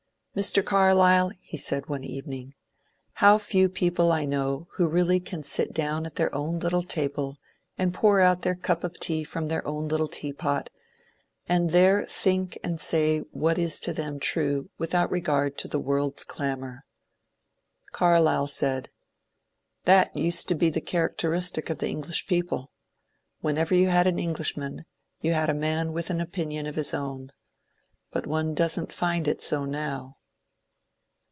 [0.37, 0.63] ^' Mr.
[0.63, 2.53] Carlyle," he said one evening, ^^
[3.15, 7.37] how few people I know who really can sit down at their own little table
[7.77, 10.69] and pour out their cup of tea from their own little tea pot,
[11.49, 16.23] and there think and say what is to them true without regard to the world's
[16.23, 16.85] clamour!"
[17.91, 18.89] Carlyle said:^^
[19.83, 22.71] That used to be the characteristic of the English people:
[23.41, 24.85] whenever you had an Englishman
[25.19, 27.33] you had a man with an opinion of his own;
[28.11, 30.19] but one does n't find it so now."